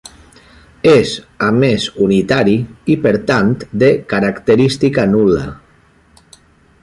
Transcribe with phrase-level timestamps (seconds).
[0.91, 1.11] És
[1.47, 2.55] a més unitari
[2.93, 3.53] i per tant
[3.83, 5.45] de característica nul·la.